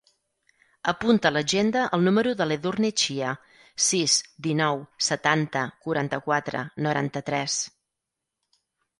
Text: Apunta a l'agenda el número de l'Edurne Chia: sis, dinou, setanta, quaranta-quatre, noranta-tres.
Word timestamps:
Apunta 0.91 1.27
a 1.29 1.31
l'agenda 1.33 1.81
el 1.97 2.05
número 2.05 2.31
de 2.37 2.45
l'Edurne 2.51 2.89
Chia: 3.01 3.33
sis, 3.87 4.15
dinou, 4.47 4.81
setanta, 5.09 5.61
quaranta-quatre, 5.85 6.63
noranta-tres. 6.87 7.59